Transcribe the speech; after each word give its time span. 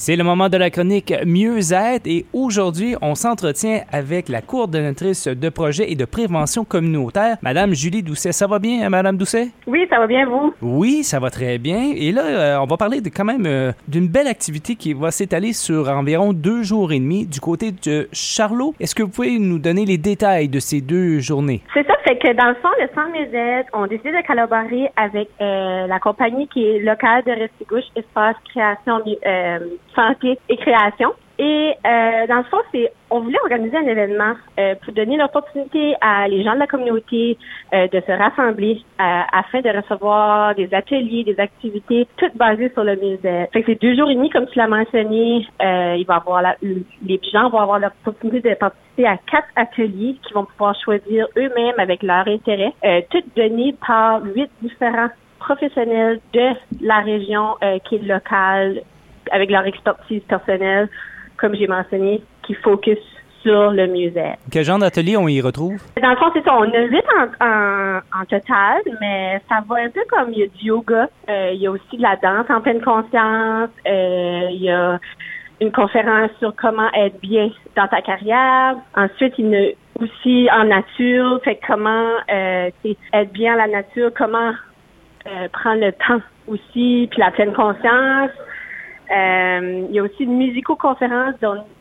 C'est 0.00 0.14
le 0.14 0.22
moment 0.22 0.48
de 0.48 0.56
la 0.56 0.70
chronique 0.70 1.12
Mieux-être 1.26 2.06
et 2.06 2.24
aujourd'hui, 2.32 2.94
on 3.02 3.16
s'entretient 3.16 3.80
avec 3.90 4.28
la 4.28 4.40
coordonnatrice 4.40 5.26
de 5.26 5.48
projet 5.48 5.90
et 5.90 5.96
de 5.96 6.04
prévention 6.04 6.64
communautaire, 6.64 7.36
Madame 7.42 7.74
Julie 7.74 8.04
Doucet. 8.04 8.30
Ça 8.30 8.46
va 8.46 8.60
bien, 8.60 8.88
Madame 8.90 9.16
Doucet? 9.16 9.48
Oui, 9.66 9.88
ça 9.90 9.98
va 9.98 10.06
bien, 10.06 10.24
vous? 10.24 10.54
Oui, 10.62 11.02
ça 11.02 11.18
va 11.18 11.30
très 11.30 11.58
bien. 11.58 11.90
Et 11.96 12.12
là, 12.12 12.22
euh, 12.26 12.60
on 12.60 12.66
va 12.66 12.76
parler 12.76 13.00
de, 13.00 13.08
quand 13.08 13.24
même 13.24 13.44
euh, 13.44 13.72
d'une 13.88 14.06
belle 14.06 14.28
activité 14.28 14.76
qui 14.76 14.92
va 14.92 15.10
s'étaler 15.10 15.52
sur 15.52 15.88
environ 15.88 16.32
deux 16.32 16.62
jours 16.62 16.92
et 16.92 17.00
demi 17.00 17.26
du 17.26 17.40
côté 17.40 17.72
de 17.72 18.08
Charlot. 18.12 18.74
Est-ce 18.78 18.94
que 18.94 19.02
vous 19.02 19.10
pouvez 19.10 19.36
nous 19.40 19.58
donner 19.58 19.84
les 19.84 19.98
détails 19.98 20.48
de 20.48 20.60
ces 20.60 20.80
deux 20.80 21.18
journées? 21.18 21.62
C'est 21.74 21.84
ça, 21.88 21.94
fait 22.04 22.18
que 22.18 22.32
dans 22.34 22.48
le 22.48 22.54
fond, 22.54 22.68
le 22.80 22.86
Centre 22.94 23.10
Mézette, 23.10 23.66
on 23.72 23.88
décidé 23.88 24.12
de 24.12 24.26
collaborer 24.26 24.90
avec 24.96 25.28
euh, 25.40 25.88
la 25.88 25.98
compagnie 25.98 26.46
qui 26.46 26.64
est 26.64 26.78
locale 26.78 27.24
de 27.24 27.32
Restigouche 27.32 27.84
Espace 27.96 28.36
Création 28.48 29.00
santé 29.98 30.38
et 30.48 30.56
création. 30.56 31.12
Et 31.40 31.72
euh, 31.86 32.26
dans 32.26 32.38
le 32.38 32.42
fond, 32.44 32.58
c'est 32.72 32.90
on 33.10 33.20
voulait 33.20 33.38
organiser 33.44 33.76
un 33.76 33.86
événement 33.86 34.34
euh, 34.58 34.74
pour 34.82 34.92
donner 34.92 35.16
l'opportunité 35.16 35.94
à 36.00 36.26
les 36.26 36.42
gens 36.42 36.54
de 36.54 36.58
la 36.58 36.66
communauté 36.66 37.38
euh, 37.72 37.86
de 37.86 38.00
se 38.00 38.10
rassembler 38.10 38.82
afin 38.98 39.60
de 39.60 39.68
recevoir 39.68 40.56
des 40.56 40.68
ateliers, 40.74 41.22
des 41.22 41.38
activités, 41.38 42.08
toutes 42.16 42.36
basées 42.36 42.70
sur 42.74 42.82
le 42.82 42.96
musée. 42.96 43.46
Fait 43.52 43.62
que 43.62 43.72
c'est 43.72 43.80
deux 43.80 43.96
jours 43.96 44.10
et 44.10 44.16
demi, 44.16 44.30
comme 44.30 44.46
tu 44.46 44.58
l'as 44.58 44.66
mentionné. 44.66 45.46
avoir 45.60 46.42
les 46.60 47.20
gens 47.32 47.48
vont 47.50 47.60
avoir 47.60 47.78
l'opportunité 47.78 48.50
de 48.50 48.54
participer 48.54 49.06
à 49.06 49.16
quatre 49.30 49.48
ateliers 49.54 50.16
qui 50.26 50.34
vont 50.34 50.44
pouvoir 50.44 50.74
choisir 50.82 51.28
eux-mêmes 51.36 51.78
avec 51.78 52.02
leur 52.02 52.26
intérêt, 52.26 52.74
toutes 53.10 53.36
données 53.36 53.76
par 53.86 54.22
huit 54.24 54.50
différents 54.60 55.10
professionnels 55.38 56.20
de 56.32 56.48
la 56.80 56.98
région 56.98 57.54
qui 57.84 57.96
est 57.96 58.02
locale 58.02 58.82
avec 59.30 59.50
leur 59.50 59.66
expertise 59.66 60.22
personnelle, 60.22 60.88
comme 61.36 61.54
j'ai 61.54 61.66
mentionné, 61.66 62.22
qui 62.42 62.54
focus 62.54 62.98
sur 63.42 63.70
le 63.70 63.86
musée. 63.86 64.34
Quel 64.50 64.64
genre 64.64 64.78
d'atelier 64.78 65.16
on 65.16 65.28
y 65.28 65.40
retrouve? 65.40 65.80
Dans 66.00 66.10
le 66.10 66.16
fond, 66.16 66.30
c'est 66.34 66.44
ça. 66.44 66.54
On 66.56 66.70
a 66.70 66.80
huit 66.82 67.04
en, 67.40 68.24
total, 68.24 68.82
mais 69.00 69.40
ça 69.48 69.60
va 69.68 69.76
un 69.76 69.90
peu 69.90 70.00
comme 70.10 70.32
il 70.32 70.38
y 70.40 70.42
a 70.42 70.46
du 70.46 70.66
yoga. 70.66 71.08
Euh, 71.28 71.50
il 71.52 71.60
y 71.60 71.66
a 71.66 71.70
aussi 71.70 71.96
de 71.96 72.02
la 72.02 72.16
danse 72.16 72.46
en 72.50 72.60
pleine 72.60 72.82
conscience. 72.82 73.70
Euh, 73.86 74.48
il 74.50 74.62
y 74.62 74.70
a 74.70 74.98
une 75.60 75.72
conférence 75.72 76.30
sur 76.38 76.54
comment 76.56 76.90
être 76.94 77.20
bien 77.20 77.50
dans 77.76 77.88
ta 77.88 78.02
carrière. 78.02 78.76
Ensuite, 78.96 79.34
il 79.38 79.50
y 79.50 79.56
a 79.56 79.70
aussi 80.02 80.48
en 80.52 80.64
nature, 80.64 81.40
fait 81.44 81.60
comment 81.66 82.10
euh, 82.30 82.70
être 83.12 83.32
bien 83.32 83.54
à 83.54 83.66
la 83.66 83.68
nature, 83.68 84.10
comment 84.16 84.52
prendre 85.52 85.80
le 85.80 85.92
temps 85.92 86.22
aussi, 86.46 87.06
puis 87.10 87.20
la 87.20 87.30
pleine 87.30 87.52
conscience. 87.52 88.30
Euh, 89.10 89.86
il 89.88 89.94
y 89.94 89.98
a 89.98 90.02
aussi 90.02 90.24
une 90.24 90.36
musico-conférence 90.36 91.34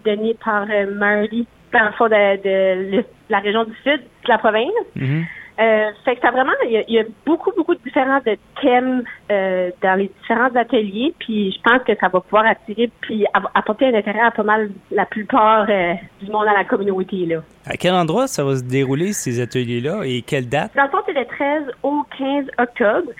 donnée 0.06 0.36
par 0.44 0.66
euh, 0.70 0.94
Marty, 0.96 1.46
dans 1.74 1.86
le 1.86 1.92
fond 1.94 2.08
de, 2.08 3.04
la 3.30 3.40
région 3.40 3.66
du 3.66 3.74
sud 3.84 4.02
de 4.02 4.30
la 4.30 4.38
province. 4.38 4.72
Mm-hmm. 4.96 5.24
Euh, 5.60 5.90
fait 6.06 6.16
que 6.16 6.22
ça 6.22 6.30
vraiment, 6.30 6.54
il 6.66 6.86
y, 6.88 7.00
a, 7.00 7.04
beaucoup, 7.26 7.52
beaucoup 7.58 7.74
de 7.74 7.80
différents 7.84 8.20
de 8.24 8.38
thèmes 8.62 9.04
euh, 9.32 9.72
dans 9.82 9.96
les 9.96 10.12
différents 10.22 10.56
ateliers, 10.56 11.16
puis 11.18 11.52
je 11.52 11.60
pense 11.64 11.82
que 11.84 11.96
ça 12.00 12.10
va 12.10 12.22
pouvoir 12.22 12.46
attirer 12.46 12.92
puis 13.02 13.26
apporter 13.56 13.88
un 13.88 13.96
intérêt 13.96 14.20
à 14.20 14.30
pas 14.30 14.44
mal 14.44 14.70
la 14.92 15.08
plupart 15.08 15.66
du 15.66 16.32
monde 16.32 16.46
dans 16.46 16.54
la 16.54 16.64
communauté. 16.64 17.26
Là. 17.26 17.42
À 17.66 17.76
quel 17.76 17.96
endroit 17.96 18.28
ça 18.28 18.44
va 18.44 18.56
se 18.56 18.64
dérouler, 18.64 19.14
ces 19.14 19.42
ateliers-là, 19.42 20.04
et 20.06 20.22
quelle 20.22 20.48
date? 20.48 20.76
Dans 20.76 20.84
le 20.84 20.90
fond, 20.90 21.00
c'est 21.08 21.14
le 21.14 21.26
13 21.26 21.64
au 21.82 22.04
15 22.20 22.46
octobre, 22.60 23.12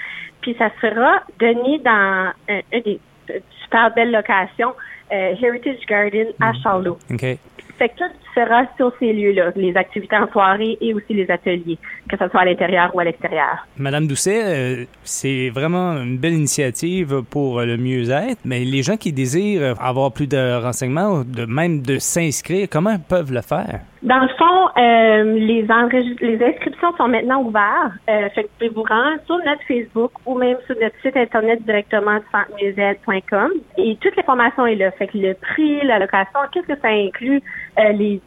puis 0.42 0.56
ça 0.60 0.70
sera 0.80 1.24
donné 1.40 1.80
dans 1.80 2.32
un, 2.50 2.60
un 2.72 2.80
des 2.82 3.00
super 3.64 3.94
belle 3.96 4.12
location, 4.12 4.74
euh, 5.12 5.34
Heritage 5.42 5.86
Garden 5.88 6.28
à 6.40 6.52
mm. 6.52 6.56
Charlot. 6.62 6.98
Okay. 7.12 7.38
Fait 7.78 7.90
que 7.90 7.98
tout 7.98 8.12
sera 8.34 8.64
sur 8.76 8.92
ces 9.00 9.14
lieux-là, 9.14 9.52
les 9.56 9.76
activités 9.78 10.18
en 10.18 10.28
soirée 10.32 10.78
et 10.82 10.94
aussi 10.96 11.14
les 11.14 11.30
ateliers, 11.30 11.78
que 12.10 12.18
ce 12.18 12.28
soit 12.28 12.42
à 12.42 12.46
l'intérieur 12.46 12.90
ou 12.96 13.00
à 13.00 13.04
l'extérieur. 13.04 13.68
Madame 13.78 14.08
Doucet, 14.08 14.42
euh, 14.44 14.86
c'est 15.04 15.50
vraiment 15.50 15.94
une 15.94 16.18
belle 16.18 16.34
initiative 16.34 17.22
pour 17.30 17.62
le 17.62 17.78
mieux-être, 17.78 18.40
mais 18.46 18.66
les 18.66 18.82
gens 18.82 18.98
qui 18.98 19.14
désirent 19.14 19.76
avoir 19.80 20.12
plus 20.12 20.28
de 20.28 20.60
renseignements, 20.60 21.24
de 21.24 21.46
même 21.46 21.84
de 21.84 22.00
s'inscrire, 22.00 22.68
comment 22.70 22.98
peuvent 22.98 23.32
le 23.32 23.42
faire? 23.42 23.82
Dans 24.04 24.20
le 24.20 24.28
fond, 24.30 24.70
euh, 24.78 25.24
les, 25.40 25.66
les 26.22 26.46
inscriptions 26.46 26.96
sont 26.98 27.08
maintenant 27.08 27.42
ouvertes. 27.42 27.94
Euh, 28.10 28.30
fait 28.30 28.44
que 28.44 28.48
vous 28.48 28.54
pouvez 28.58 28.70
vous 28.70 28.84
rendre 28.84 29.20
sur 29.26 29.38
notre 29.38 29.64
Facebook 29.68 30.12
ou 30.26 30.38
même 30.38 30.58
sur 30.68 30.76
notre 30.80 30.96
site 31.02 31.18
internet 31.18 31.64
directement 31.64 32.20
centremusette.com 32.32 33.52
et 33.78 33.98
toute 34.00 34.16
l'information 34.16 34.68
est 34.68 34.76
là. 34.76 34.92
Fait 34.92 35.08
que 35.08 35.18
le 35.18 35.34
prix, 35.34 35.82
la 35.84 36.00
location, 36.00 36.40
qu'est-ce 36.52 36.68
que 36.68 36.80
ça 36.80 36.90
inclut, 36.90 37.42
euh, 37.80 37.92
les 37.94 38.22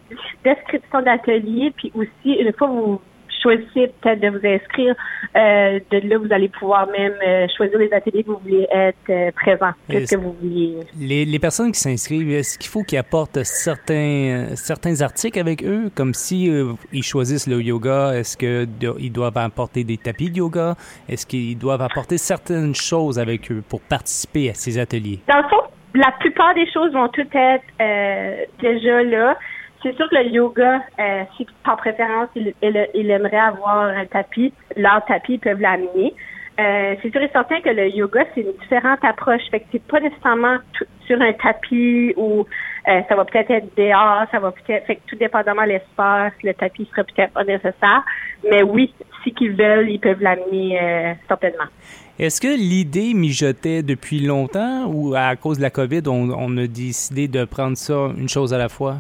descriptions 0.45 1.03
d'ateliers, 1.03 1.73
puis 1.77 1.93
aussi 1.95 2.33
une 2.33 2.53
fois 2.53 2.67
vous 2.67 3.01
choisissez 3.43 3.93
peut-être 4.01 4.21
de 4.21 4.29
vous 4.29 4.47
inscrire. 4.47 4.95
Euh, 5.37 5.81
de 5.91 6.09
là, 6.09 6.19
vous 6.19 6.33
allez 6.33 6.49
pouvoir 6.49 6.87
même 6.89 7.15
euh, 7.27 7.47
choisir 7.57 7.79
les 7.79 7.93
ateliers 7.93 8.25
que 8.25 8.31
vous 8.31 8.39
voulez 8.39 8.67
être 8.71 8.97
euh, 9.11 9.31
présent. 9.33 9.71
Qu'est-ce 9.89 10.15
que 10.15 10.21
vous 10.21 10.35
vouliez? 10.41 10.79
Les, 10.99 11.25
les 11.25 11.39
personnes 11.39 11.73
qui 11.73 11.81
s'inscrivent, 11.81 12.31
est-ce 12.33 12.59
qu'il 12.59 12.71
faut 12.71 12.83
qu'ils 12.83 12.99
apportent 12.99 13.43
certains, 13.45 14.49
certains 14.55 15.01
articles 15.03 15.39
avec 15.39 15.65
eux, 15.65 15.91
comme 15.95 16.15
si 16.15 16.51
ils 16.93 17.03
choisissent 17.03 17.47
le 17.47 17.63
yoga, 17.63 18.13
est-ce 18.15 18.37
qu'ils 18.37 19.13
doivent 19.13 19.39
apporter 19.39 19.85
des 19.85 19.97
tapis 19.97 20.31
de 20.31 20.39
yoga? 20.39 20.75
Est-ce 21.09 21.27
qu'ils 21.27 21.59
doivent 21.59 21.83
apporter 21.83 22.19
certaines 22.19 22.75
choses 22.75 23.19
avec 23.19 23.51
eux 23.51 23.63
pour 23.69 23.81
participer 23.81 24.51
à 24.51 24.55
ces 24.55 24.79
ateliers? 24.79 25.21
Dans 25.29 25.39
le 25.39 25.49
fond, 25.49 25.63
la 25.95 26.13
plupart 26.21 26.55
des 26.55 26.71
choses 26.71 26.93
vont 26.93 27.09
toutes 27.09 27.35
être 27.35 27.65
déjà 28.61 29.03
là. 29.03 29.37
C'est 29.83 29.97
sûr 29.97 30.09
que 30.11 30.17
le 30.17 30.29
yoga, 30.29 30.83
euh, 30.99 31.25
si 31.37 31.47
par 31.65 31.77
préférence, 31.79 32.29
il, 32.37 32.53
il, 32.63 33.11
aimerait 33.11 33.39
avoir 33.39 33.85
un 33.85 34.05
tapis, 34.05 34.53
leur 34.77 35.05
tapis, 35.07 35.35
ils 35.35 35.41
peuvent 35.41 35.61
l'amener. 35.61 36.15
Euh, 36.59 36.95
c'est 37.01 37.11
sûr 37.11 37.23
et 37.23 37.31
certain 37.33 37.61
que 37.63 37.71
le 37.71 37.89
yoga, 37.89 38.25
c'est 38.35 38.43
une 38.43 38.53
différente 38.61 39.03
approche. 39.03 39.41
Fait 39.51 39.61
que 39.61 39.67
c'est 39.73 39.87
pas 39.87 40.01
nécessairement 40.01 40.59
sur 41.07 41.21
un 41.21 41.33
tapis 41.33 42.13
ou 42.17 42.45
euh, 42.89 43.01
ça 43.09 43.15
va 43.15 43.25
peut-être 43.25 43.51
être 43.51 43.77
dehors, 43.77 44.27
ça 44.31 44.39
va 44.39 44.53
peut-être, 44.53 44.87
fait 44.87 44.97
que 44.97 45.01
tout 45.07 45.17
dépendamment 45.17 45.63
de 45.63 45.69
l'espace, 45.69 46.33
le 46.43 46.53
tapis 46.53 46.87
serait 46.91 47.05
peut-être 47.05 47.33
pas 47.33 47.45
nécessaire. 47.45 48.05
Mais 48.51 48.63
oui, 48.63 48.93
si 49.25 49.33
qu'ils 49.33 49.53
veulent, 49.53 49.89
ils 49.89 50.01
peuvent 50.01 50.21
l'amener 50.21 50.79
euh, 50.81 51.15
certainement. 51.29 51.65
Est-ce 52.19 52.41
que 52.41 52.49
l'idée 52.49 53.15
mijotait 53.15 53.83
depuis 53.83 54.21
longtemps 54.21 54.85
ou 54.87 55.15
à 55.15 55.37
cause 55.37 55.57
de 55.57 55.63
la 55.63 55.71
COVID, 55.71 56.03
on, 56.07 56.31
on 56.31 56.57
a 56.59 56.67
décidé 56.67 57.29
de 57.29 57.47
prendre 57.47 57.79
ça 57.79 58.11
une 58.19 58.29
chose 58.29 58.53
à 58.53 58.59
la 58.59 58.69
fois? 58.69 58.97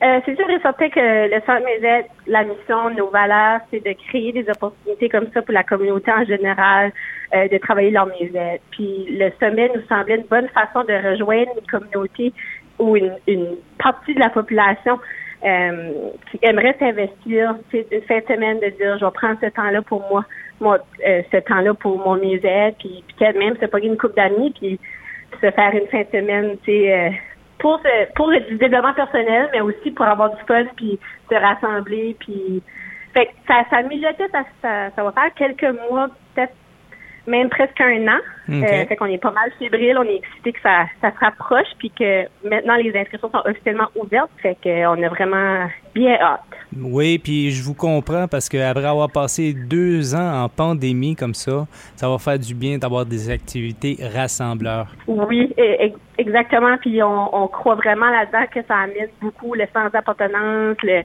Euh, 0.00 0.20
c'est 0.24 0.36
sûr 0.36 0.48
et 0.48 0.60
certain 0.60 0.88
que 0.90 1.34
le 1.34 1.40
Centre 1.44 1.64
Mézette, 1.64 2.06
la 2.28 2.44
mission, 2.44 2.90
nos 2.90 3.10
valeurs, 3.10 3.60
c'est 3.70 3.84
de 3.84 3.92
créer 4.08 4.30
des 4.32 4.48
opportunités 4.48 5.08
comme 5.08 5.26
ça 5.34 5.42
pour 5.42 5.52
la 5.52 5.64
communauté 5.64 6.12
en 6.12 6.24
général, 6.24 6.92
euh, 7.34 7.48
de 7.48 7.58
travailler 7.58 7.90
leur 7.90 8.06
Mézette. 8.06 8.60
Puis 8.70 9.08
le 9.10 9.30
sommet 9.40 9.70
nous 9.74 9.82
semblait 9.88 10.16
une 10.16 10.26
bonne 10.26 10.48
façon 10.50 10.84
de 10.84 10.92
rejoindre 11.10 11.50
une 11.60 11.66
communauté 11.66 12.32
ou 12.78 12.96
une, 12.96 13.12
une 13.26 13.56
partie 13.78 14.14
de 14.14 14.20
la 14.20 14.30
population 14.30 15.00
euh, 15.44 15.92
qui 16.30 16.38
aimerait 16.42 16.76
s'investir 16.78 17.56
une 17.72 18.02
fin 18.02 18.18
de 18.18 18.26
semaine 18.26 18.60
de 18.60 18.68
dire 18.68 18.98
je 18.98 19.04
vais 19.04 19.10
prendre 19.10 19.38
ce 19.40 19.46
temps-là 19.46 19.82
pour 19.82 20.00
moi, 20.08 20.24
moi 20.60 20.78
euh, 21.04 21.22
ce 21.32 21.38
temps-là 21.38 21.74
pour 21.74 21.98
mon 21.98 22.16
musée, 22.16 22.72
puis 22.78 23.02
peut-être 23.18 23.36
même 23.36 23.56
se 23.56 23.66
pas 23.66 23.80
une 23.80 23.96
coupe 23.96 24.14
d'amis, 24.14 24.54
puis 24.60 24.78
se 25.40 25.50
faire 25.50 25.74
une 25.74 25.88
fin 25.88 26.02
de 26.02 26.18
semaine, 26.20 26.56
tu 26.64 26.70
sais, 26.70 27.20
euh, 27.64 28.06
pour 28.14 28.30
pour 28.30 28.30
du 28.30 28.56
développement 28.56 28.94
personnel, 28.94 29.48
mais 29.52 29.60
aussi 29.60 29.90
pour 29.90 30.06
avoir 30.06 30.30
du 30.30 30.42
fun 30.46 30.64
puis 30.76 30.98
se 31.30 31.34
rassembler 31.34 32.16
puis 32.18 32.62
fait 33.14 33.30
ça 33.46 33.64
ça 33.70 33.82
mijotait 33.82 34.28
ça, 34.62 34.90
ça 34.94 35.02
va 35.02 35.12
faire 35.12 35.34
quelques 35.34 35.80
mois 35.90 36.08
peut-être 36.34 36.54
même 37.28 37.48
presque 37.48 37.80
un 37.80 38.08
an. 38.08 38.18
Euh, 38.50 38.86
fait 38.86 38.96
qu'on 38.96 39.06
est 39.06 39.18
pas 39.18 39.30
mal 39.30 39.50
fébrile, 39.58 39.98
on 39.98 40.04
est 40.04 40.16
excité 40.16 40.52
que 40.52 40.60
ça, 40.62 40.86
ça 41.02 41.12
se 41.12 41.18
rapproche, 41.18 41.68
puis 41.78 41.90
que 41.90 42.22
maintenant 42.48 42.76
les 42.76 42.96
inscriptions 42.96 43.30
sont 43.30 43.42
officiellement 43.44 43.88
ouvertes, 43.94 44.30
fait 44.40 44.56
qu'on 44.62 45.02
a 45.02 45.08
vraiment 45.08 45.68
bien 45.94 46.16
hâte. 46.18 46.40
Oui, 46.74 47.18
puis 47.18 47.50
je 47.50 47.62
vous 47.62 47.74
comprends 47.74 48.26
parce 48.26 48.48
qu'après 48.48 48.86
avoir 48.86 49.10
passé 49.10 49.52
deux 49.52 50.14
ans 50.14 50.44
en 50.44 50.48
pandémie 50.48 51.14
comme 51.14 51.34
ça, 51.34 51.66
ça 51.96 52.08
va 52.08 52.18
faire 52.18 52.38
du 52.38 52.54
bien 52.54 52.78
d'avoir 52.78 53.04
des 53.04 53.30
activités 53.30 53.98
rassembleurs. 54.14 54.88
Oui, 55.06 55.52
exactement. 56.16 56.76
Puis 56.80 57.02
on, 57.02 57.48
croit 57.48 57.74
vraiment 57.74 58.10
là-dedans 58.10 58.44
que 58.52 58.60
ça 58.66 58.76
amène 58.76 59.08
beaucoup 59.20 59.54
le 59.54 59.66
sens 59.74 59.90
d'appartenance, 59.92 60.76
le, 60.82 61.02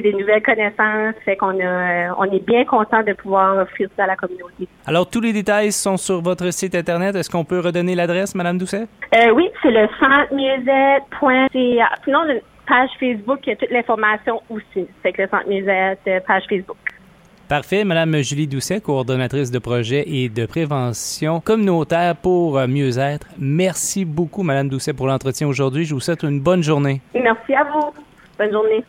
des 0.00 0.12
nouvelles 0.12 0.42
connaissances. 0.42 1.14
Fait 1.24 1.36
qu'on 1.36 1.58
a, 1.60 2.14
on 2.18 2.24
est 2.24 2.44
bien 2.44 2.64
content 2.64 3.02
de 3.02 3.12
pouvoir 3.12 3.58
offrir 3.58 3.88
ça 3.96 4.04
à 4.04 4.06
la 4.06 4.16
communauté. 4.16 4.68
Alors 4.86 5.08
tous 5.08 5.20
les 5.20 5.32
détails 5.32 5.72
sont 5.72 5.96
sur 5.96 6.20
votre 6.20 6.50
site 6.52 6.74
internet. 6.74 7.16
Est-ce 7.16 7.30
qu'on 7.30 7.44
peut 7.44 7.60
redonner 7.60 7.94
l'adresse, 7.94 8.34
Madame 8.34 8.58
Doucet? 8.58 8.86
Euh, 9.14 9.30
oui, 9.34 9.48
c'est 9.62 9.70
le 9.70 9.88
centremusette.ca. 9.98 11.88
Sinon, 12.04 12.20
page 12.66 12.90
Facebook, 12.98 13.40
il 13.46 13.50
y 13.50 13.52
a 13.52 13.56
toute 13.56 13.70
l'information 13.70 14.42
aussi. 14.50 14.86
C'est 15.02 15.12
que 15.12 15.22
le 15.22 15.28
Centre 15.28 15.48
Musette, 15.48 16.24
page 16.26 16.44
Facebook. 16.48 16.76
Parfait. 17.48 17.84
Madame 17.84 18.16
Julie 18.22 18.48
Doucet, 18.48 18.80
coordonnatrice 18.80 19.52
de 19.52 19.60
projet 19.60 20.02
et 20.04 20.28
de 20.28 20.46
prévention 20.46 21.40
communautaire 21.40 22.16
pour 22.16 22.58
euh, 22.58 22.66
mieux-être. 22.66 23.28
Merci 23.38 24.04
beaucoup, 24.04 24.42
Madame 24.42 24.68
Doucet, 24.68 24.92
pour 24.92 25.06
l'entretien 25.06 25.46
aujourd'hui. 25.46 25.84
Je 25.84 25.94
vous 25.94 26.00
souhaite 26.00 26.24
une 26.24 26.40
bonne 26.40 26.64
journée. 26.64 27.00
Merci 27.14 27.54
à 27.54 27.62
vous. 27.62 27.92
Bonne 28.36 28.50
journée. 28.50 28.82